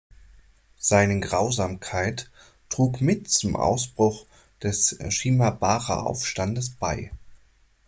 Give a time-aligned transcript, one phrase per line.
[0.79, 2.31] Seine Grausamkeit
[2.69, 4.25] trug mit zum Ausbruch
[4.63, 7.11] des Shimabara-Aufstandes bei.